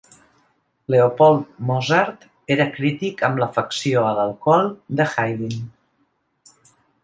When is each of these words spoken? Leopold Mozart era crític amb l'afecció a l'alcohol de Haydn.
Leopold 0.93 1.43
Mozart 1.71 2.25
era 2.57 2.67
crític 2.79 3.23
amb 3.29 3.43
l'afecció 3.43 4.07
a 4.09 4.17
l'alcohol 4.21 4.75
de 5.01 5.11
Haydn. 5.15 5.65